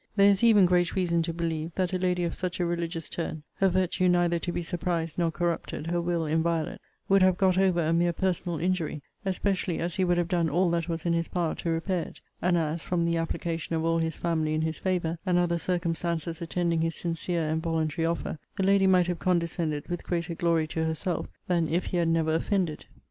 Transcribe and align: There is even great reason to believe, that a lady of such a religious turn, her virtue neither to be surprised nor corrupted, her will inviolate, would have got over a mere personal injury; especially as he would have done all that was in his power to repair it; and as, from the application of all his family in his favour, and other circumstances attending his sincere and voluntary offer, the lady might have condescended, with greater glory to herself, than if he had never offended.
There 0.15 0.31
is 0.31 0.43
even 0.43 0.65
great 0.65 0.95
reason 0.95 1.21
to 1.21 1.31
believe, 1.31 1.73
that 1.75 1.93
a 1.93 1.99
lady 1.99 2.23
of 2.23 2.33
such 2.33 2.59
a 2.59 2.65
religious 2.65 3.07
turn, 3.07 3.43
her 3.57 3.69
virtue 3.69 4.07
neither 4.09 4.39
to 4.39 4.51
be 4.51 4.63
surprised 4.63 5.15
nor 5.15 5.29
corrupted, 5.29 5.85
her 5.85 6.01
will 6.01 6.25
inviolate, 6.25 6.81
would 7.07 7.21
have 7.21 7.37
got 7.37 7.55
over 7.55 7.81
a 7.83 7.93
mere 7.93 8.11
personal 8.11 8.59
injury; 8.59 9.03
especially 9.25 9.77
as 9.77 9.97
he 9.97 10.03
would 10.03 10.17
have 10.17 10.27
done 10.27 10.49
all 10.49 10.71
that 10.71 10.89
was 10.89 11.05
in 11.05 11.13
his 11.13 11.27
power 11.27 11.53
to 11.53 11.69
repair 11.69 12.01
it; 12.01 12.21
and 12.41 12.57
as, 12.57 12.81
from 12.81 13.05
the 13.05 13.17
application 13.17 13.75
of 13.75 13.85
all 13.85 13.99
his 13.99 14.17
family 14.17 14.55
in 14.55 14.63
his 14.63 14.79
favour, 14.79 15.19
and 15.23 15.37
other 15.37 15.59
circumstances 15.59 16.41
attending 16.41 16.81
his 16.81 16.95
sincere 16.95 17.47
and 17.47 17.61
voluntary 17.61 18.03
offer, 18.03 18.39
the 18.57 18.63
lady 18.63 18.87
might 18.87 19.05
have 19.05 19.19
condescended, 19.19 19.87
with 19.87 20.03
greater 20.03 20.33
glory 20.33 20.65
to 20.65 20.83
herself, 20.83 21.27
than 21.45 21.67
if 21.67 21.85
he 21.85 21.97
had 21.97 22.07
never 22.07 22.33
offended. 22.33 22.85